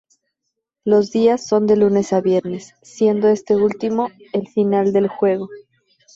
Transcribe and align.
Los 0.83 1.11
días 1.11 1.45
son 1.45 1.67
de 1.67 1.75
lunes 1.77 2.11
a 2.11 2.21
viernes, 2.21 2.73
siendo 2.81 3.27
este 3.27 3.55
último 3.55 4.09
el 4.33 4.47
final 4.47 4.93
del 4.93 5.07
juego. 5.07 5.47